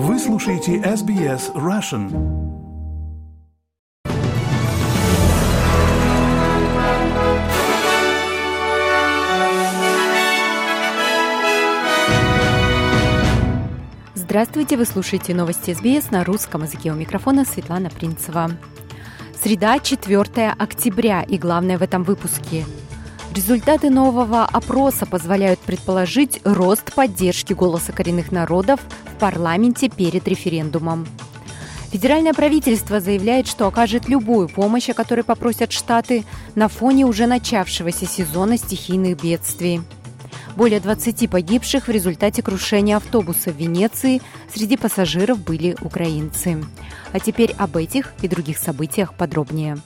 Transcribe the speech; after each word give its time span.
Вы 0.00 0.16
слушаете 0.20 0.76
SBS 0.76 1.52
Russian. 1.54 2.08
Здравствуйте, 14.14 14.76
вы 14.76 14.84
слушаете 14.84 15.34
новости 15.34 15.74
СБС 15.74 16.12
на 16.12 16.22
русском 16.22 16.62
языке. 16.62 16.92
У 16.92 16.94
микрофона 16.94 17.44
Светлана 17.44 17.90
Принцева. 17.90 18.52
Среда, 19.42 19.80
4 19.80 20.54
октября, 20.56 21.22
и 21.22 21.38
главное 21.38 21.76
в 21.76 21.82
этом 21.82 22.04
выпуске– 22.04 22.64
Результаты 23.38 23.88
нового 23.88 24.44
опроса 24.44 25.06
позволяют 25.06 25.60
предположить 25.60 26.40
рост 26.42 26.92
поддержки 26.92 27.52
голоса 27.52 27.92
коренных 27.92 28.32
народов 28.32 28.80
в 29.14 29.20
парламенте 29.20 29.88
перед 29.88 30.26
референдумом. 30.26 31.06
Федеральное 31.92 32.34
правительство 32.34 32.98
заявляет, 32.98 33.46
что 33.46 33.68
окажет 33.68 34.08
любую 34.08 34.48
помощь, 34.48 34.88
о 34.88 34.92
которой 34.92 35.22
попросят 35.22 35.70
штаты, 35.70 36.24
на 36.56 36.66
фоне 36.66 37.06
уже 37.06 37.28
начавшегося 37.28 38.06
сезона 38.06 38.58
стихийных 38.58 39.22
бедствий. 39.22 39.82
Более 40.56 40.80
20 40.80 41.30
погибших 41.30 41.86
в 41.86 41.92
результате 41.92 42.42
крушения 42.42 42.96
автобуса 42.96 43.52
в 43.52 43.56
Венеции. 43.56 44.20
Среди 44.52 44.76
пассажиров 44.76 45.38
были 45.38 45.76
украинцы. 45.80 46.60
А 47.12 47.20
теперь 47.20 47.54
об 47.56 47.76
этих 47.76 48.14
и 48.20 48.26
других 48.26 48.58
событиях 48.58 49.14
подробнее. 49.14 49.78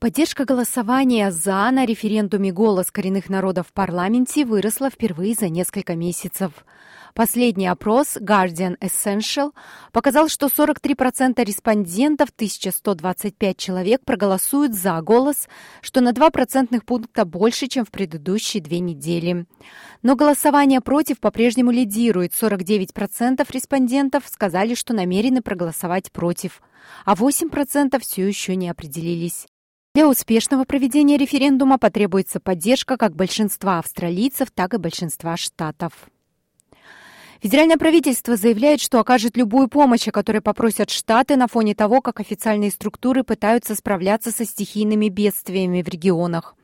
Поддержка 0.00 0.46
голосования 0.46 1.30
«за» 1.30 1.70
на 1.70 1.84
референдуме 1.84 2.52
«Голос 2.52 2.90
коренных 2.90 3.28
народов» 3.28 3.66
в 3.66 3.74
парламенте 3.74 4.46
выросла 4.46 4.88
впервые 4.88 5.34
за 5.34 5.50
несколько 5.50 5.94
месяцев. 5.94 6.64
Последний 7.12 7.66
опрос 7.66 8.16
Guardian 8.16 8.78
Essential 8.78 9.52
показал, 9.92 10.30
что 10.30 10.46
43% 10.46 11.44
респондентов, 11.44 12.30
1125 12.34 13.56
человек, 13.58 14.00
проголосуют 14.02 14.72
за 14.72 14.98
голос, 15.02 15.50
что 15.82 16.00
на 16.00 16.14
2 16.14 16.30
процентных 16.30 16.86
пункта 16.86 17.26
больше, 17.26 17.66
чем 17.66 17.84
в 17.84 17.90
предыдущие 17.90 18.62
две 18.62 18.78
недели. 18.78 19.44
Но 20.02 20.16
голосование 20.16 20.80
против 20.80 21.20
по-прежнему 21.20 21.72
лидирует. 21.72 22.32
49% 22.32 23.46
респондентов 23.52 24.22
сказали, 24.26 24.72
что 24.74 24.94
намерены 24.94 25.42
проголосовать 25.42 26.10
против, 26.10 26.62
а 27.04 27.14
8% 27.14 28.00
все 28.00 28.26
еще 28.26 28.56
не 28.56 28.70
определились. 28.70 29.46
Для 29.92 30.08
успешного 30.08 30.62
проведения 30.62 31.16
референдума 31.16 31.76
потребуется 31.76 32.38
поддержка 32.38 32.96
как 32.96 33.16
большинства 33.16 33.80
австралийцев, 33.80 34.52
так 34.54 34.74
и 34.74 34.76
большинства 34.78 35.36
штатов. 35.36 35.92
Федеральное 37.42 37.76
правительство 37.76 38.36
заявляет, 38.36 38.80
что 38.80 39.00
окажет 39.00 39.36
любую 39.36 39.66
помощь, 39.66 40.06
о 40.06 40.12
которой 40.12 40.42
попросят 40.42 40.90
штаты 40.90 41.34
на 41.34 41.48
фоне 41.48 41.74
того, 41.74 42.00
как 42.02 42.20
официальные 42.20 42.70
структуры 42.70 43.24
пытаются 43.24 43.74
справляться 43.74 44.30
со 44.30 44.44
стихийными 44.44 45.08
бедствиями 45.08 45.82
в 45.82 45.88
регионах. 45.88 46.54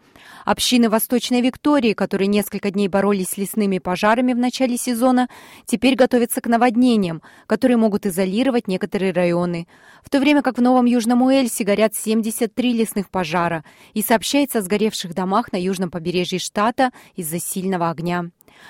Общины 0.47 0.89
Восточной 0.89 1.41
Виктории, 1.41 1.93
которые 1.93 2.29
несколько 2.29 2.71
дней 2.71 2.87
боролись 2.87 3.31
с 3.31 3.37
лесными 3.37 3.79
пожарами 3.79 4.33
в 4.33 4.39
начале 4.39 4.77
сезона, 4.77 5.29
теперь 5.65 5.97
готовятся 5.97 6.41
к 6.41 6.47
наводнениям, 6.47 7.21
которые 7.49 7.79
могут 7.79 8.07
изолировать 8.07 8.69
некоторые 8.69 9.11
районы. 9.11 9.67
В 10.05 10.09
то 10.09 10.21
время 10.21 10.43
как 10.43 10.59
в 10.59 10.63
Новом 10.63 10.85
Южном 10.85 11.23
Уэльсе 11.23 11.65
горят 11.65 11.97
73 11.97 12.73
лесных 12.75 13.11
пожара 13.11 13.65
и 13.93 14.03
сообщается 14.03 14.61
о 14.61 14.63
сгоревших 14.63 15.15
домах 15.15 15.51
на 15.51 15.57
южном 15.57 15.91
побережье 15.91 16.39
штата 16.39 16.93
из-за 17.17 17.41
сильного 17.41 17.91
огня. 17.91 18.27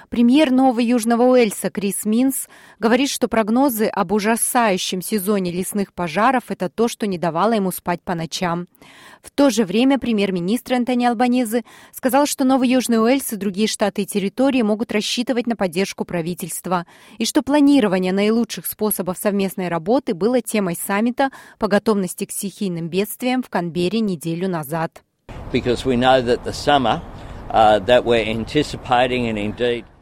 Премьер 0.08 0.50
Нового 0.50 0.80
Южного 0.80 1.22
Уэльса 1.24 1.70
Крис 1.70 2.04
Минс 2.04 2.48
говорит, 2.78 3.10
что 3.10 3.28
прогнозы 3.28 3.86
об 3.86 4.12
ужасающем 4.12 5.02
сезоне 5.02 5.50
лесных 5.50 5.92
пожаров– 5.92 6.44
это 6.48 6.68
то, 6.68 6.88
что 6.88 7.06
не 7.06 7.18
давало 7.18 7.52
ему 7.52 7.72
спать 7.72 8.02
по 8.02 8.14
ночам. 8.14 8.66
В 9.22 9.30
то 9.30 9.50
же 9.50 9.64
время 9.64 9.98
премьер-министр 9.98 10.74
Антони 10.74 11.06
Албанезы 11.06 11.64
сказал, 11.92 12.26
что 12.26 12.44
Новый 12.44 12.68
Южный 12.68 13.02
Уэльс 13.02 13.32
и 13.32 13.36
другие 13.36 13.68
штаты 13.68 14.02
и 14.02 14.06
территории 14.06 14.62
могут 14.62 14.92
рассчитывать 14.92 15.46
на 15.46 15.56
поддержку 15.56 16.04
правительства, 16.04 16.86
и 17.18 17.24
что 17.24 17.42
планирование 17.42 18.12
наилучших 18.12 18.66
способов 18.66 19.18
совместной 19.18 19.68
работы 19.68 20.14
было 20.14 20.40
темой 20.40 20.76
саммита 20.76 21.30
по 21.58 21.68
готовности 21.68 22.24
к 22.24 22.32
стихийным 22.32 22.88
бедствиям 22.88 23.42
в 23.42 23.48
Канберре 23.48 24.00
неделю 24.00 24.48
назад. 24.48 25.02
Because 25.52 25.84
we 25.84 25.96
know 25.96 26.20
that 26.22 26.44
the 26.44 26.52
summer 26.52 27.00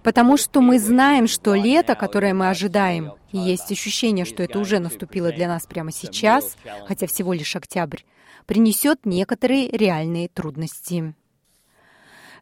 Потому 0.03 0.37
что 0.37 0.60
мы 0.60 0.78
знаем, 0.78 1.27
что 1.27 1.55
лето, 1.55 1.94
которое 1.94 2.34
мы 2.34 2.50
ожидаем, 2.50 3.12
и 3.32 3.38
есть 3.38 3.72
ощущение, 3.72 4.25
что 4.25 4.43
это 4.43 4.59
уже 4.59 4.78
наступило 4.78 5.32
для 5.32 5.49
нас 5.49 5.66
прямо 5.66 5.93
сейчас, 5.93 6.56
хотя 6.87 7.06
всего 7.06 7.32
лишь 7.32 7.56
октябрь, 7.56 8.00
принесет 8.47 9.06
некоторые 9.06 9.69
реальные 9.71 10.28
трудности. 10.28 11.15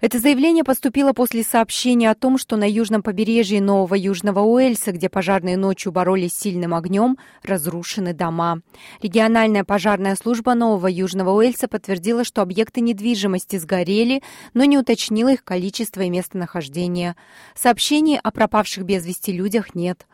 Это 0.02 0.18
заявление 0.18 0.64
поступило 0.64 1.12
после 1.12 1.44
сообщения 1.44 2.10
о 2.10 2.16
том, 2.16 2.36
что 2.36 2.56
на 2.56 2.68
южном 2.68 3.04
побережье 3.04 3.60
Нового 3.60 3.94
Южного 3.94 4.40
Уэльса, 4.40 4.90
где 4.90 5.08
пожарные 5.08 5.56
ночью 5.56 5.92
боролись 5.92 6.32
с 6.32 6.40
сильным 6.40 6.74
огнем, 6.74 7.18
разрушены 7.44 8.12
дома. 8.12 8.62
Региональная 9.00 9.62
пожарная 9.62 10.16
служба 10.16 10.54
Нового 10.54 10.88
Южного 10.88 11.30
Уэльса 11.30 11.68
подтвердила, 11.68 12.24
что 12.24 12.42
объекты 12.42 12.80
недвижимости 12.80 13.58
сгорели, 13.58 14.24
но 14.54 14.64
не 14.64 14.76
уточнила 14.76 15.34
их 15.34 15.44
количество 15.44 16.00
и 16.00 16.10
местонахождение. 16.10 17.14
Сообщений 17.54 18.18
о 18.18 18.32
пропавших 18.32 18.82
без 18.82 19.06
вести 19.06 19.30
людях 19.30 19.76
нет. 19.76 20.08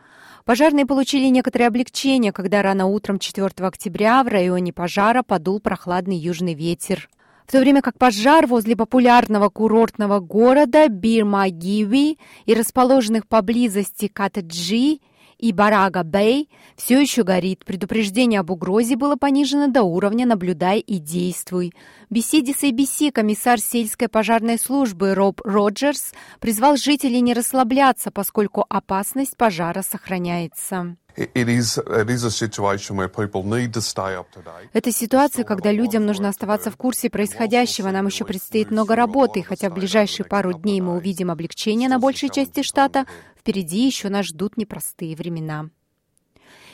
Пожарные 0.45 0.85
получили 0.85 1.29
некоторое 1.29 1.65
облегчение, 1.65 2.31
когда 2.31 2.61
рано 2.61 2.85
утром 2.85 3.17
4 3.17 3.47
октября 3.57 4.23
в 4.23 4.27
районе 4.27 4.71
пожара 4.71 5.23
подул 5.23 5.59
прохладный 5.59 6.15
южный 6.15 6.53
ветер 6.53 7.09
в 7.49 7.51
то 7.51 7.61
время 7.61 7.81
как 7.81 7.97
пожар 7.97 8.45
возле 8.45 8.75
популярного 8.75 9.49
курортного 9.49 10.19
города 10.19 10.87
Бирмагиви 10.87 12.19
и 12.45 12.53
расположенных 12.53 13.27
поблизости 13.27 14.07
Катаджи 14.07 14.99
и 15.39 15.51
Барага-Бэй 15.51 16.47
все 16.75 17.01
еще 17.01 17.23
горит. 17.23 17.65
Предупреждение 17.65 18.41
об 18.41 18.51
угрозе 18.51 18.95
было 18.97 19.15
понижено 19.15 19.67
до 19.67 19.81
уровня 19.81 20.27
«наблюдай 20.27 20.79
и 20.79 20.99
действуй». 20.99 21.73
В 22.07 22.13
беседе 22.13 22.53
с 22.53 22.61
ABC 22.61 23.11
комиссар 23.11 23.59
сельской 23.59 24.09
пожарной 24.09 24.59
службы 24.59 25.15
Роб 25.15 25.41
Роджерс 25.43 26.13
призвал 26.39 26.77
жителей 26.77 27.19
не 27.19 27.33
расслабляться, 27.33 28.11
поскольку 28.11 28.63
опасность 28.69 29.35
пожара 29.35 29.81
сохраняется. 29.81 30.97
Это 34.73 34.91
ситуация, 34.91 35.43
когда 35.43 35.71
людям 35.71 36.05
нужно 36.05 36.29
оставаться 36.29 36.71
в 36.71 36.77
курсе 36.77 37.09
происходящего. 37.09 37.89
Нам 37.89 38.07
еще 38.07 38.25
предстоит 38.25 38.71
много 38.71 38.95
работы, 38.95 39.43
хотя 39.43 39.69
в 39.69 39.73
ближайшие 39.73 40.25
пару 40.25 40.53
дней 40.53 40.81
мы 40.81 40.95
увидим 40.95 41.31
облегчение 41.31 41.89
на 41.89 41.99
большей 41.99 42.29
части 42.29 42.63
штата, 42.63 43.05
впереди 43.37 43.85
еще 43.85 44.09
нас 44.09 44.27
ждут 44.27 44.57
непростые 44.57 45.15
времена 45.15 45.69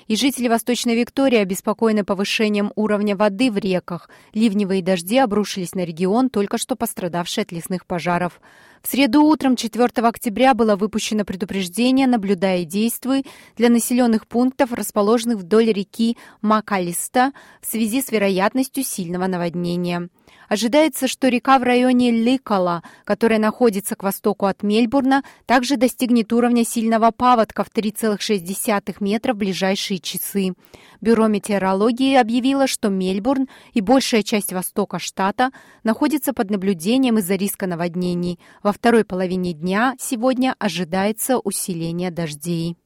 и 0.08 0.16
жители 0.16 0.48
Восточной 0.48 0.96
Виктории 0.96 1.38
обеспокоены 1.38 2.04
повышением 2.04 2.72
уровня 2.76 3.16
воды 3.16 3.52
в 3.52 3.58
реках. 3.58 4.10
Ливневые 4.34 4.84
дожди 4.84 5.18
обрушились 5.18 5.74
на 5.74 5.84
регион, 5.84 6.30
только 6.30 6.58
что 6.58 6.76
пострадавший 6.76 7.44
от 7.44 7.52
лесных 7.52 7.86
пожаров. 7.86 8.40
В 8.86 8.88
среду 8.88 9.24
утром 9.24 9.56
4 9.56 9.84
октября 10.08 10.54
было 10.54 10.76
выпущено 10.76 11.26
предупреждение 11.26 12.06
«Наблюдая 12.06 12.60
и 12.60 12.66
действуй» 12.66 13.26
для 13.58 13.70
населенных 13.70 14.28
пунктов, 14.28 14.74
расположенных 14.74 15.40
вдоль 15.40 15.74
реки 15.74 16.18
Макалиста 16.44 17.32
в 17.62 17.66
связи 17.66 18.04
с 18.04 18.12
вероятностью 18.12 18.84
сильного 18.84 19.26
наводнения. 19.26 20.10
Ожидается, 20.48 21.08
что 21.08 21.28
река 21.28 21.58
в 21.58 21.64
районе 21.64 22.12
Ликола, 22.12 22.84
которая 23.04 23.40
находится 23.40 23.96
к 23.96 24.04
востоку 24.04 24.46
от 24.46 24.62
Мельбурна, 24.62 25.24
также 25.46 25.78
достигнет 25.78 26.32
уровня 26.34 26.64
сильного 26.64 27.10
паводка 27.12 27.64
в 27.64 27.72
3,6 27.72 28.98
метра 29.00 29.34
в 29.34 29.38
ближайшие 29.38 30.00
часы. 30.00 30.54
Бюро 31.02 31.28
метеорологии 31.28 32.16
объявило, 32.16 32.68
что 32.68 32.90
Мельбурн 32.90 33.48
и 33.74 33.82
большая 33.82 34.24
часть 34.24 34.54
востока 34.54 35.00
штата 35.00 35.52
находятся 35.84 36.34
под 36.34 36.52
наблюдением 36.52 37.18
из-за 37.18 37.36
риска 37.36 37.66
наводнений. 37.66 38.40
Во 38.62 38.72
второй 38.76 39.06
половине 39.06 39.54
дня 39.54 39.96
сегодня 39.98 40.54
ожидается 40.60 41.40
усиление 41.40 42.12
дождей. 42.12 42.78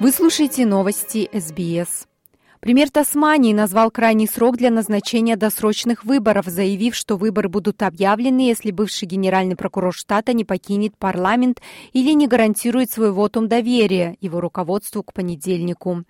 Вы 0.00 0.10
слушаете 0.10 0.66
новости 0.66 1.28
СБС. 1.32 2.06
Премьер 2.60 2.90
Тасмании 2.90 3.52
назвал 3.52 3.90
крайний 3.90 4.26
срок 4.26 4.56
для 4.56 4.70
назначения 4.70 5.36
досрочных 5.36 6.04
выборов, 6.04 6.46
заявив, 6.46 6.94
что 6.94 7.18
выборы 7.18 7.50
будут 7.50 7.82
объявлены, 7.82 8.40
если 8.48 8.70
бывший 8.70 9.04
генеральный 9.04 9.54
прокурор 9.54 9.92
штата 9.92 10.32
не 10.32 10.44
покинет 10.44 10.96
парламент 10.96 11.60
или 11.92 12.12
не 12.12 12.26
гарантирует 12.26 12.90
свой 12.90 13.12
вотум 13.12 13.48
доверия 13.48 14.16
его 14.22 14.40
руководству 14.40 15.02
к 15.02 15.12
понедельнику. 15.12 16.04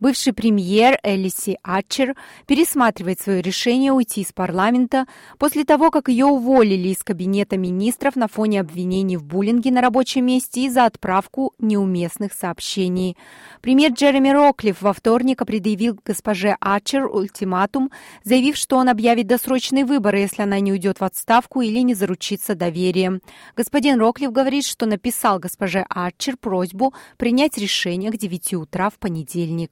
Бывший 0.00 0.32
премьер 0.32 0.98
Элиси 1.02 1.58
Атчер 1.62 2.14
пересматривает 2.46 3.20
свое 3.20 3.42
решение 3.42 3.92
уйти 3.92 4.20
из 4.20 4.32
парламента 4.32 5.06
после 5.38 5.64
того, 5.64 5.90
как 5.90 6.08
ее 6.08 6.26
уволили 6.26 6.88
из 6.88 7.02
кабинета 7.02 7.56
министров 7.56 8.16
на 8.16 8.28
фоне 8.28 8.60
обвинений 8.60 9.16
в 9.16 9.24
буллинге 9.24 9.70
на 9.70 9.80
рабочем 9.80 10.26
месте 10.26 10.62
и 10.62 10.68
за 10.68 10.86
отправку 10.86 11.52
неуместных 11.58 12.32
сообщений. 12.32 13.16
Премьер 13.60 13.92
Джереми 13.92 14.30
Роклифф 14.30 14.80
во 14.80 14.92
вторник 14.92 15.44
предъявил 15.44 15.98
госпоже 16.04 16.56
Атчер 16.60 17.06
ультиматум, 17.06 17.90
заявив, 18.24 18.56
что 18.56 18.76
он 18.76 18.88
объявит 18.88 19.26
досрочные 19.26 19.84
выборы, 19.84 20.20
если 20.20 20.42
она 20.42 20.60
не 20.60 20.72
уйдет 20.72 21.00
в 21.00 21.04
отставку 21.04 21.60
или 21.60 21.80
не 21.80 21.94
заручится 21.94 22.54
доверием. 22.54 23.20
Господин 23.56 23.98
Роклифф 23.98 24.30
говорит, 24.30 24.64
что 24.64 24.86
написал 24.86 25.38
госпоже 25.38 25.84
Атчер 25.88 26.36
просьбу 26.36 26.94
принять 27.16 27.58
решение 27.58 28.10
к 28.10 28.16
9 28.16 28.54
утра 28.54 28.90
в 28.90 28.98
понедельник. 28.98 29.67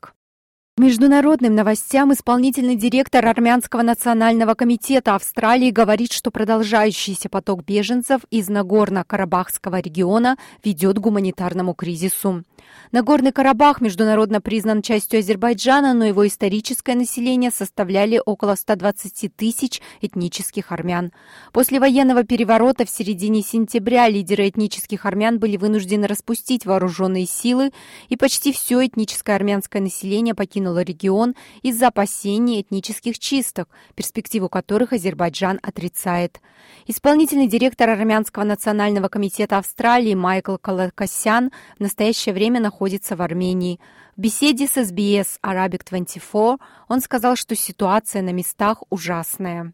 Международным 0.78 1.55
новостям 1.55 2.12
исполнительный 2.12 2.76
директор 2.76 3.25
Армянского 3.25 3.81
национального 3.81 4.52
комитета 4.52 5.14
Австралии 5.14 5.70
говорит, 5.70 6.12
что 6.12 6.31
продолжающийся 6.31 7.31
поток 7.31 7.64
беженцев 7.64 8.20
из 8.28 8.50
Нагорно-Карабахского 8.50 9.81
региона 9.81 10.37
ведет 10.62 10.99
к 10.99 11.00
гуманитарному 11.00 11.73
кризису. 11.73 12.44
Нагорный 12.93 13.32
Карабах 13.32 13.81
международно 13.81 14.43
признан 14.43 14.82
частью 14.82 15.20
Азербайджана, 15.20 15.94
но 15.94 16.05
его 16.05 16.26
историческое 16.26 16.94
население 16.94 17.50
составляли 17.50 18.20
около 18.25 18.55
120 18.55 19.34
тысяч 19.34 19.81
этнических 20.02 20.73
армян. 20.73 21.11
После 21.52 21.81
военного 21.81 22.23
переворота 22.25 22.84
в 22.84 22.90
середине 22.90 23.40
сентября 23.40 24.11
лидеры 24.11 24.46
этнических 24.46 25.06
армян 25.06 25.38
были 25.38 25.56
вынуждены 25.56 26.06
распустить 26.06 26.67
вооруженные 26.67 27.26
силы, 27.26 27.70
и 28.11 28.17
почти 28.17 28.52
все 28.52 28.84
этническое 28.87 29.37
армянское 29.37 29.81
население 29.81 30.34
покинуло 30.34 30.65
покинула 30.66 30.82
регион 30.82 31.34
из-за 31.62 31.88
опасений 31.88 32.60
этнических 32.60 33.18
чисток, 33.18 33.68
перспективу 33.94 34.48
которых 34.48 34.92
Азербайджан 34.92 35.60
отрицает. 35.62 36.40
Исполнительный 36.86 37.46
директор 37.46 37.90
Армянского 37.90 38.44
национального 38.44 39.08
комитета 39.08 39.58
Австралии 39.58 40.14
Майкл 40.14 40.56
Калакасян 40.56 41.52
в 41.78 41.80
настоящее 41.80 42.34
время 42.34 42.60
находится 42.60 43.16
в 43.16 43.22
Армении. 43.22 43.78
В 44.16 44.20
беседе 44.20 44.66
с 44.66 44.76
SBS 44.76 45.38
Arabic 45.42 45.82
24 45.88 46.56
он 46.88 47.00
сказал, 47.00 47.36
что 47.36 47.54
ситуация 47.54 48.22
на 48.22 48.32
местах 48.32 48.82
ужасная. 48.90 49.72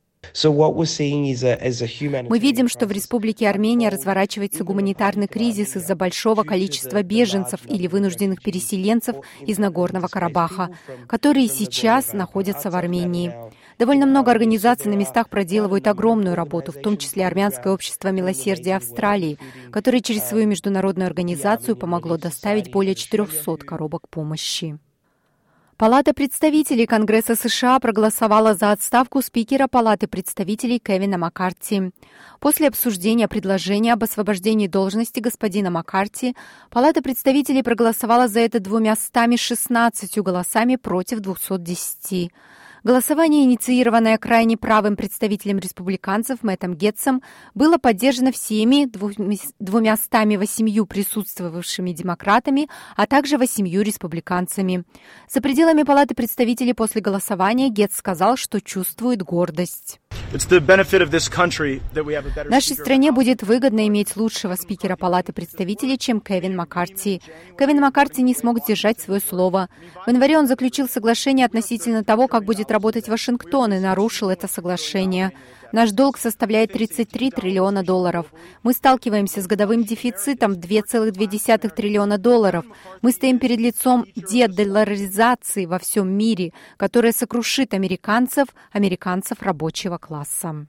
Мы 2.29 2.39
видим, 2.39 2.69
что 2.69 2.87
в 2.87 2.93
Республике 2.93 3.49
Армения 3.49 3.91
разворачивается 3.91 4.65
гуманитарный 4.65 5.27
кризис 5.27 5.77
из-за 5.77 5.95
большого 5.95 6.43
количества 6.43 7.03
беженцев 7.03 7.61
или 7.67 7.87
вынужденных 7.87 8.43
переселенцев 8.43 9.17
из 9.41 9.59
Нагорного 9.59 10.09
Карабаха, 10.09 10.71
которые 11.07 11.49
сейчас 11.49 12.15
находятся 12.15 12.71
в 12.71 12.77
Армении. 12.77 13.35
Довольно 13.79 14.07
много 14.07 14.31
организаций 14.31 14.91
на 14.91 14.97
местах 14.97 15.29
проделывают 15.29 15.87
огромную 15.87 16.35
работу, 16.35 16.73
в 16.73 16.81
том 16.81 16.97
числе 16.97 17.27
Армянское 17.27 17.73
общество 17.73 18.09
милосердия 18.09 18.77
Австралии, 18.77 19.39
которое 19.71 20.01
через 20.01 20.25
свою 20.25 20.47
международную 20.47 21.07
организацию 21.07 21.77
помогло 21.77 22.17
доставить 22.17 22.71
более 22.71 22.95
400 22.95 23.59
коробок 23.59 24.09
помощи. 24.09 24.79
Палата 25.83 26.15
представителей 26.15 26.87
Конгресса 26.87 27.35
США 27.35 27.81
проголосовала 27.81 28.55
за 28.55 28.71
отставку 28.71 29.21
спикера 29.21 29.67
Палаты 29.67 30.07
представителей 30.07 30.79
Кевина 30.79 31.19
Маккарти. 31.19 31.91
После 32.39 32.69
обсуждения 32.69 33.27
предложения 33.27 33.95
об 33.95 34.05
освобождении 34.05 34.69
должности 34.69 35.19
господина 35.19 35.73
Маккарти, 35.73 36.37
Палата 36.71 37.03
представителей 37.03 37.65
проголосовала 37.65 38.29
за 38.29 38.39
это 38.39 38.61
двумя 38.61 38.95
стами 38.95 39.35
16 39.35 40.19
голосами 40.19 40.77
против 40.77 41.19
210. 41.19 42.31
Голосование, 42.85 43.45
инициированное 43.45 44.19
крайне 44.19 44.57
правым 44.57 44.97
представителем 44.97 45.61
республиканцев 45.61 46.43
Мэттом 46.43 46.75
Гетцем, 46.75 47.23
было 47.55 47.79
поддержано 47.79 48.33
всеми 48.33 48.87
208 48.87 50.87
присутствовавшими 50.87 51.93
демократами, 51.93 52.69
а 52.97 53.07
также 53.07 53.39
восемью 53.39 53.83
республиканцами. 53.83 54.83
За 55.29 55.41
пределами 55.41 55.85
Палаты 55.85 56.17
представителей 56.17 56.75
после 56.75 57.01
голосования 57.01 57.69
Гетц 57.69 57.97
сказал, 57.97 58.37
что 58.37 58.61
чувствует 58.61 59.23
гордость. 59.23 60.01
Нашей 62.49 62.75
стране 62.75 63.13
будет 63.13 63.43
выгодно 63.43 63.87
иметь 63.87 64.17
лучшего 64.17 64.55
спикера 64.55 64.97
Палаты 64.97 65.33
представителей, 65.33 65.99
чем 65.99 66.21
Кевин 66.21 66.57
Маккарти. 66.57 67.21
Кевин 67.59 67.81
Маккарти 67.81 68.23
не 68.23 68.35
смог 68.35 68.61
сдержать 68.61 68.99
свое 68.99 69.21
слово. 69.21 69.69
В 70.07 70.11
январе 70.11 70.39
он 70.39 70.49
заключил 70.49 70.89
соглашение 70.89 71.45
относительно 71.45 72.03
того, 72.03 72.29
как 72.29 72.45
будет 72.45 72.72
работать 72.73 73.09
Вашингтон, 73.09 73.75
и 73.75 73.79
нарушил 73.79 74.31
это 74.31 74.49
соглашение. 74.49 75.33
Наш 75.73 75.91
долг 75.93 76.19
составляет 76.19 76.73
33 76.73 77.31
триллиона 77.31 77.83
долларов. 77.83 78.27
Мы 78.63 78.73
сталкиваемся 78.73 79.41
с 79.41 79.47
годовым 79.47 79.85
дефицитом 79.85 80.53
2,2 80.53 81.69
триллиона 81.75 82.19
долларов. 82.19 82.65
Мы 83.01 83.13
стоим 83.13 83.39
перед 83.39 83.59
лицом 83.59 84.05
дедолларизации 84.15 85.67
во 85.67 85.79
всем 85.79 86.11
мире, 86.11 86.53
которая 86.77 87.13
сокрушит 87.13 87.73
американцев, 87.73 88.49
американцев 88.73 89.41
рабочего 89.41 89.97
класса. 89.99 90.67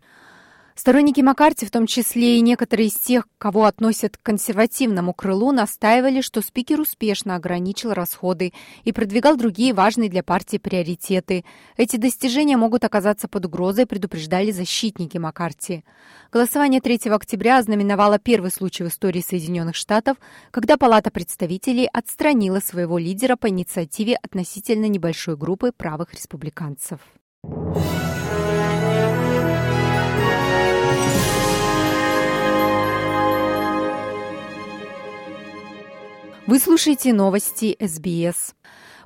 Сторонники 0.76 1.22
Маккарти, 1.22 1.66
в 1.66 1.72
том 1.72 1.86
числе 1.86 2.38
и 2.38 2.42
некоторые 2.42 2.88
из 2.88 2.96
тех, 2.96 3.28
кого 3.38 3.66
относят 3.66 4.18
к 4.18 4.24
консервативному 4.24 5.14
крылу, 5.14 5.52
настаивали, 5.52 6.22
что 6.22 6.42
спикер 6.42 6.80
успешно 6.82 7.36
ограничил 7.36 7.94
расходы 7.94 8.54
и 8.84 8.92
продвигал 8.92 9.38
другие 9.38 9.74
важные 9.74 10.10
для 10.10 10.24
партии 10.24 10.58
приоритеты. 10.58 11.46
Эти 11.78 11.98
достижения 11.98 12.58
могут 12.58 12.84
оказаться 12.84 13.28
под 13.28 13.46
угрозой, 13.46 13.86
предупреждали 13.86 14.52
защитники 14.52 15.20
Маккарти. 15.20 15.84
Голосование 16.32 16.82
3 16.82 17.12
октября 17.12 17.60
ознаменовало 17.60 18.18
первый 18.18 18.50
случай 18.50 18.84
в 18.84 18.88
истории 18.88 19.22
Соединенных 19.22 19.76
Штатов, 19.76 20.18
когда 20.50 20.78
Палата 20.78 21.12
представителей 21.12 21.88
отстранила 21.94 22.60
своего 22.60 22.98
лидера 22.98 23.36
по 23.36 23.50
инициативе 23.50 24.16
относительно 24.16 24.88
небольшой 24.88 25.38
группы 25.38 25.72
правых 25.72 26.14
республиканцев. 26.14 27.00
Вы 36.46 36.60
слушаете 36.60 37.14
новости 37.14 37.78
СБС. 37.80 38.54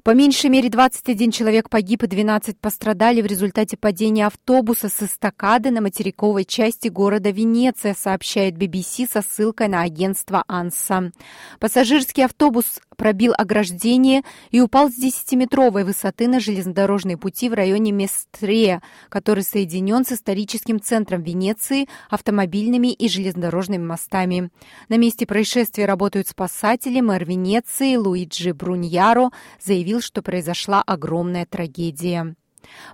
По 0.03 0.15
меньшей 0.15 0.49
мере 0.49 0.69
21 0.69 1.29
человек 1.29 1.69
погиб 1.69 2.01
и 2.01 2.07
12 2.07 2.59
пострадали 2.59 3.21
в 3.21 3.27
результате 3.27 3.77
падения 3.77 4.25
автобуса 4.25 4.89
с 4.89 5.03
эстакады 5.03 5.69
на 5.69 5.81
материковой 5.81 6.45
части 6.45 6.87
города 6.87 7.29
Венеция, 7.29 7.93
сообщает 7.93 8.55
BBC 8.55 9.07
со 9.07 9.21
ссылкой 9.21 9.67
на 9.67 9.83
агентство 9.83 10.45
АНСА. 10.47 11.11
Пассажирский 11.59 12.25
автобус 12.25 12.79
пробил 12.97 13.33
ограждение 13.37 14.23
и 14.51 14.59
упал 14.59 14.89
с 14.89 14.97
10-метровой 14.99 15.85
высоты 15.85 16.27
на 16.27 16.39
железнодорожные 16.39 17.15
пути 17.17 17.47
в 17.47 17.53
районе 17.53 17.91
Местрея, 17.91 18.81
который 19.07 19.43
соединен 19.43 20.03
с 20.03 20.11
историческим 20.11 20.81
центром 20.81 21.21
Венеции 21.21 21.87
автомобильными 22.09 22.91
и 22.91 23.07
железнодорожными 23.07 23.85
мостами. 23.85 24.49
На 24.89 24.97
месте 24.97 25.25
происшествия 25.25 25.85
работают 25.85 26.27
спасатели. 26.27 26.99
Мэр 26.99 27.23
Венеции 27.23 27.95
Луиджи 27.95 28.53
Бруньяро 28.53 29.29
заявил, 29.63 30.01
что 30.01 30.21
произошла 30.21 30.81
огромная 30.81 31.45
трагедия. 31.45 32.35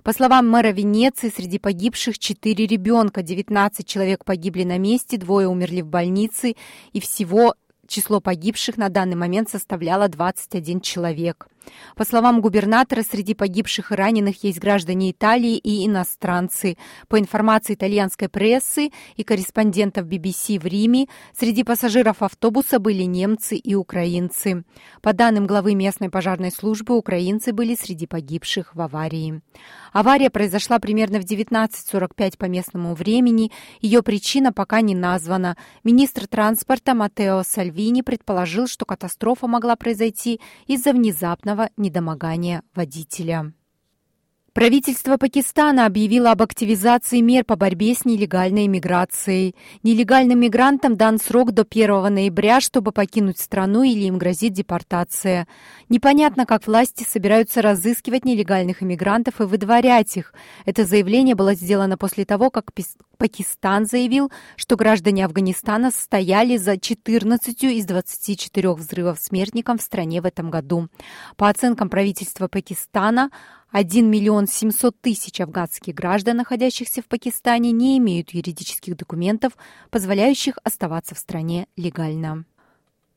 По 0.02 0.12
словам 0.12 0.48
мэра 0.48 0.68
Венеции, 0.68 1.32
среди 1.34 1.58
погибших 1.58 2.18
четыре 2.18 2.66
ребенка, 2.66 3.22
19 3.22 3.86
человек 3.86 4.24
погибли 4.24 4.64
на 4.64 4.78
месте, 4.78 5.16
двое 5.16 5.48
умерли 5.48 5.80
в 5.80 5.86
больнице, 5.86 6.54
и 6.92 7.00
всего 7.00 7.54
число 7.86 8.20
погибших 8.20 8.76
на 8.76 8.88
данный 8.88 9.16
момент 9.16 9.48
составляло 9.48 10.08
21 10.08 10.80
человек. 10.80 11.48
По 11.96 12.04
словам 12.04 12.40
губернатора, 12.40 13.02
среди 13.02 13.34
погибших 13.34 13.92
и 13.92 13.94
раненых 13.94 14.44
есть 14.44 14.58
граждане 14.58 15.10
Италии 15.10 15.56
и 15.56 15.86
иностранцы. 15.86 16.76
По 17.08 17.18
информации 17.18 17.74
итальянской 17.74 18.28
прессы 18.28 18.90
и 19.16 19.22
корреспондентов 19.22 20.06
BBC 20.06 20.58
в 20.58 20.66
Риме, 20.66 21.06
среди 21.36 21.64
пассажиров 21.64 22.22
автобуса 22.22 22.78
были 22.78 23.04
немцы 23.04 23.56
и 23.56 23.74
украинцы. 23.74 24.64
По 25.02 25.12
данным 25.12 25.46
главы 25.46 25.74
местной 25.74 26.10
пожарной 26.10 26.50
службы, 26.50 26.96
украинцы 26.96 27.52
были 27.52 27.74
среди 27.74 28.06
погибших 28.06 28.74
в 28.74 28.80
аварии. 28.80 29.40
Авария 29.92 30.30
произошла 30.30 30.80
примерно 30.80 31.20
в 31.20 31.24
19.45 31.24 32.36
по 32.36 32.46
местному 32.46 32.94
времени. 32.94 33.52
Ее 33.80 34.02
причина 34.02 34.52
пока 34.52 34.80
не 34.80 34.94
названа. 34.94 35.56
Министр 35.84 36.26
транспорта 36.26 36.94
Матео 36.94 37.42
Сальвини 37.44 38.02
предположил, 38.02 38.66
что 38.66 38.84
катастрофа 38.84 39.46
могла 39.46 39.76
произойти 39.76 40.40
из-за 40.66 40.92
внезапного 40.92 41.53
недомогания 41.76 42.62
водителя. 42.74 43.52
Правительство 44.54 45.16
Пакистана 45.16 45.84
объявило 45.84 46.30
об 46.30 46.40
активизации 46.40 47.18
мер 47.18 47.44
по 47.44 47.56
борьбе 47.56 47.92
с 47.92 48.04
нелегальной 48.04 48.66
иммиграцией. 48.66 49.56
Нелегальным 49.82 50.38
мигрантам 50.38 50.96
дан 50.96 51.18
срок 51.18 51.50
до 51.50 51.66
1 51.68 52.14
ноября, 52.14 52.60
чтобы 52.60 52.92
покинуть 52.92 53.40
страну 53.40 53.82
или 53.82 54.04
им 54.04 54.16
грозит 54.16 54.52
депортация. 54.52 55.48
Непонятно, 55.88 56.46
как 56.46 56.68
власти 56.68 57.02
собираются 57.02 57.62
разыскивать 57.62 58.24
нелегальных 58.24 58.80
иммигрантов 58.80 59.40
и 59.40 59.44
выдворять 59.44 60.16
их. 60.16 60.32
Это 60.66 60.84
заявление 60.84 61.34
было 61.34 61.54
сделано 61.54 61.98
после 61.98 62.24
того, 62.24 62.50
как 62.50 62.70
Пакистан 63.18 63.86
заявил, 63.86 64.30
что 64.54 64.76
граждане 64.76 65.24
Афганистана 65.24 65.90
стояли 65.90 66.58
за 66.58 66.78
14 66.78 67.64
из 67.64 67.86
24 67.86 68.72
взрывов 68.74 69.18
смертником 69.18 69.78
в 69.78 69.82
стране 69.82 70.20
в 70.20 70.26
этом 70.26 70.50
году. 70.50 70.88
По 71.36 71.48
оценкам 71.48 71.88
правительства 71.88 72.46
Пакистана, 72.46 73.30
1 73.74 74.08
миллион 74.08 74.46
700 74.46 75.00
тысяч 75.00 75.40
афганских 75.40 75.96
граждан, 75.96 76.36
находящихся 76.36 77.02
в 77.02 77.06
Пакистане, 77.06 77.72
не 77.72 77.98
имеют 77.98 78.30
юридических 78.30 78.96
документов, 78.96 79.54
позволяющих 79.90 80.58
оставаться 80.62 81.16
в 81.16 81.18
стране 81.18 81.66
легально. 81.74 82.44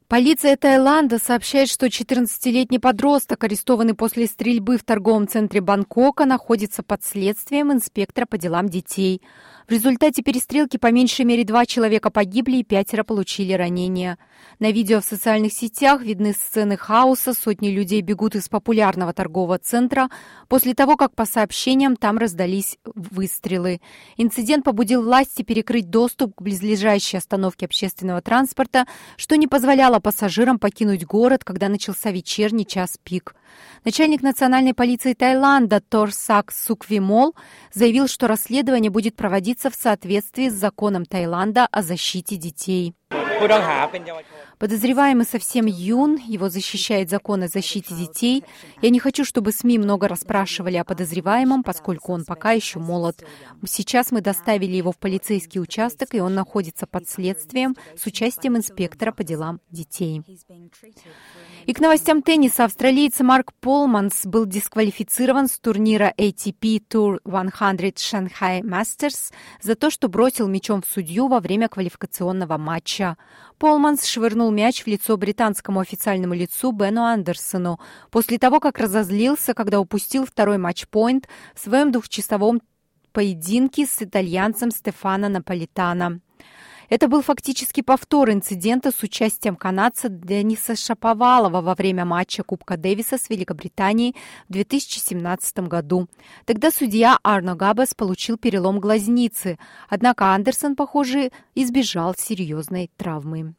Полиция 0.10 0.56
Таиланда 0.56 1.20
сообщает, 1.20 1.68
что 1.68 1.88
14-летний 1.88 2.80
подросток, 2.80 3.44
арестованный 3.44 3.94
после 3.94 4.28
стрельбы 4.28 4.78
в 4.78 4.84
торговом 4.86 5.28
центре 5.28 5.60
Бангкока, 5.60 6.24
находится 6.24 6.82
под 6.82 7.04
следствием 7.04 7.74
инспектора 7.74 8.26
по 8.26 8.38
делам 8.38 8.70
детей. 8.70 9.22
В 9.68 9.72
результате 9.74 10.24
перестрелки 10.24 10.78
по 10.78 10.94
меньшей 10.94 11.26
мере 11.26 11.44
два 11.44 11.66
человека 11.66 12.10
погибли 12.10 12.56
и 12.56 12.64
пятеро 12.64 13.04
получили 13.04 13.52
ранения. 13.52 14.18
На 14.60 14.72
видео 14.72 15.02
в 15.02 15.04
социальных 15.04 15.52
сетях 15.52 16.02
видны 16.02 16.32
сцены 16.32 16.78
хаоса, 16.78 17.34
сотни 17.34 17.68
людей 17.68 18.00
бегут 18.00 18.36
из 18.36 18.48
популярного 18.48 19.12
торгового 19.12 19.58
центра 19.58 20.10
после 20.48 20.74
того, 20.74 20.96
как 20.96 21.16
по 21.16 21.26
сообщениям 21.26 21.98
там 21.98 22.18
раздались 22.18 22.78
выстрелы. 22.86 23.82
Инцидент 24.16 24.64
побудил 24.64 25.04
власти 25.04 25.42
перекрыть 25.42 25.90
доступ 25.90 26.36
к 26.36 26.42
близлежащей 26.42 27.20
остановке 27.20 27.66
общественного 27.66 28.22
транспорта, 28.22 28.86
что 29.18 29.36
не 29.36 29.48
позволяло 29.48 29.97
пассажирам 30.00 30.60
покинуть 30.60 31.06
город, 31.06 31.44
когда 31.44 31.70
начался 31.70 32.12
вечерний 32.12 32.66
час 32.66 32.98
пик. 33.04 33.36
Начальник 33.86 34.22
национальной 34.22 34.74
полиции 34.74 35.14
Таиланда 35.14 35.82
Торсак 35.82 36.52
Суквимол 36.52 37.36
заявил, 37.74 38.08
что 38.08 38.28
расследование 38.28 38.92
будет 38.92 39.16
проводиться 39.16 39.70
в 39.70 39.76
соответствии 39.76 40.50
с 40.50 40.54
законом 40.54 41.06
Таиланда 41.06 41.68
о 41.72 41.82
защите 41.82 42.36
детей. 42.36 42.94
Подозреваемый 44.60 45.26
совсем 45.26 45.68
юн, 45.68 46.18
его 46.18 46.50
защищает 46.50 47.10
закон 47.12 47.44
о 47.44 47.48
защите 47.48 47.94
детей. 47.94 48.44
Я 48.82 48.90
не 48.90 49.00
хочу, 49.00 49.24
чтобы 49.24 49.52
СМИ 49.52 49.78
много 49.78 50.08
расспрашивали 50.08 50.78
о 50.78 50.84
подозреваемом, 50.84 51.62
поскольку 51.62 52.12
он 52.14 52.26
пока 52.26 52.52
еще 52.52 52.80
молод. 52.80 53.24
Сейчас 53.68 54.12
мы 54.12 54.22
доставили 54.22 54.76
его 54.76 54.92
в 54.92 54.98
полицейский 54.98 55.62
участок, 55.62 56.16
и 56.16 56.22
он 56.22 56.34
находится 56.34 56.88
под 56.88 57.08
следствием 57.08 57.76
с 57.96 58.08
участием 58.08 58.58
инспектора 58.58 59.12
по 59.12 59.24
делам 59.24 59.62
детей. 59.70 60.24
И 61.68 61.74
к 61.74 61.80
новостям 61.80 62.24
тенниса 62.24 62.66
австралиец 62.66 63.20
Марк 63.20 63.54
Полманс 63.60 64.26
был 64.26 64.46
дисквалифицирован 64.46 65.48
с 65.50 65.60
турнира 65.60 66.14
ATP 66.18 66.82
Tour 66.90 67.20
100 67.20 67.38
Shanghai 67.98 68.62
Masters 68.62 69.32
за 69.62 69.76
то, 69.76 69.92
что 69.92 70.08
бросил 70.08 70.48
мячом 70.48 70.82
в 70.82 70.88
судью 70.88 71.28
во 71.28 71.42
время 71.42 71.68
квалификационного 71.68 72.58
матча. 72.58 73.18
Полманс 73.58 74.06
швырнул 74.06 74.52
мяч 74.52 74.84
в 74.84 74.88
лицо 74.88 75.18
британскому 75.18 75.80
официальному 75.80 76.36
лицу 76.36 76.72
Бену 76.72 77.04
Андерсону 77.04 77.80
после 78.12 78.38
того, 78.38 78.60
как 78.60 78.78
разозлился, 78.78 79.56
когда 79.56 79.80
упустил 79.80 80.28
второй 80.28 80.60
матчпоинт 80.60 81.28
в 81.56 81.60
своем 81.60 81.92
двухчасовом 81.92 82.62
поединке 83.14 83.88
с 83.88 84.00
итальянцем 84.04 84.70
Стефано 84.70 85.28
Наполитано. 85.28 86.22
Это 86.90 87.10
был 87.10 87.22
фактически 87.22 87.82
повтор 87.82 88.32
инцидента 88.32 88.92
с 88.92 89.04
участием 89.04 89.58
канадца 89.58 90.08
Дениса 90.08 90.76
Шаповалова 90.76 91.62
во 91.62 91.76
время 91.76 92.06
матча 92.06 92.44
Кубка 92.44 92.78
Дэвиса 92.78 93.18
с 93.18 93.30
Великобританией 93.30 94.16
в 94.48 94.54
2017 94.54 95.60
году. 95.68 96.08
Тогда 96.46 96.72
судья 96.72 97.20
Арно 97.24 97.56
Габас 97.56 97.94
получил 97.94 98.38
перелом 98.38 98.80
глазницы, 98.80 99.60
однако 99.90 100.34
Андерсон, 100.34 100.78
похоже, 100.78 101.32
избежал 101.56 102.16
серьезной 102.18 102.90
травмы. 102.96 103.57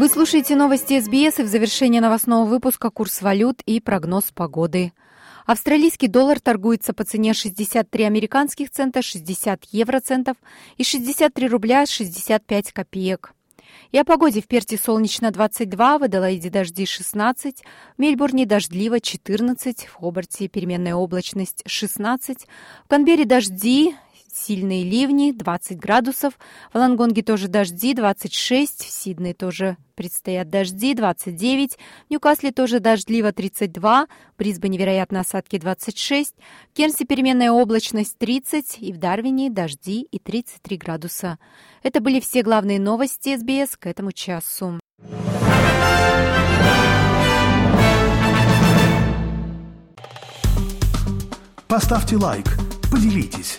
Вы 0.00 0.08
слушаете 0.08 0.56
новости 0.56 0.98
СБС 0.98 1.40
и 1.40 1.42
в 1.42 1.46
завершении 1.46 2.00
новостного 2.00 2.46
выпуска 2.46 2.88
курс 2.88 3.20
валют 3.20 3.60
и 3.66 3.80
прогноз 3.80 4.32
погоды. 4.34 4.94
Австралийский 5.44 6.08
доллар 6.08 6.40
торгуется 6.40 6.94
по 6.94 7.04
цене 7.04 7.34
63 7.34 8.04
американских 8.04 8.70
цента, 8.70 9.02
60 9.02 9.62
евроцентов 9.72 10.38
и 10.78 10.84
63 10.84 11.48
рубля 11.48 11.84
65 11.84 12.72
копеек. 12.72 13.34
И 13.92 13.98
о 13.98 14.04
погоде 14.04 14.40
в 14.40 14.46
Перте 14.46 14.78
солнечно 14.78 15.32
22, 15.32 15.98
в 15.98 16.02
Аделаиде 16.04 16.48
дожди 16.48 16.86
16, 16.86 17.62
в 17.98 18.00
Мельбурне 18.00 18.46
дождливо 18.46 19.00
14, 19.00 19.84
в 19.84 19.94
Хобарте 19.96 20.48
переменная 20.48 20.94
облачность 20.94 21.62
16, 21.66 22.46
в 22.86 22.88
Канберре 22.88 23.26
дожди 23.26 23.94
сильные 24.34 24.84
ливни, 24.84 25.32
20 25.32 25.78
градусов. 25.78 26.38
В 26.72 26.76
Лангонге 26.76 27.22
тоже 27.22 27.48
дожди, 27.48 27.94
26. 27.94 28.84
В 28.84 28.90
Сиднее 28.90 29.34
тоже 29.34 29.76
предстоят 29.94 30.48
дожди, 30.48 30.94
29. 30.94 31.74
В 31.74 32.10
Ньюкасле 32.10 32.52
тоже 32.52 32.80
дождливо, 32.80 33.32
32. 33.32 34.06
В 34.06 34.38
Брисбене, 34.38 34.78
вероятно, 34.78 35.20
осадки 35.20 35.58
26. 35.58 36.34
В 36.72 36.76
Кернсе 36.76 37.04
переменная 37.04 37.50
облачность 37.50 38.16
30. 38.18 38.78
И 38.80 38.92
в 38.92 38.98
Дарвине 38.98 39.50
дожди 39.50 40.02
и 40.02 40.18
33 40.18 40.76
градуса. 40.76 41.38
Это 41.82 42.00
были 42.00 42.20
все 42.20 42.42
главные 42.42 42.80
новости 42.80 43.36
СБС 43.36 43.76
к 43.76 43.86
этому 43.86 44.12
часу. 44.12 44.80
Поставьте 51.68 52.16
лайк, 52.16 52.46
поделитесь 52.90 53.58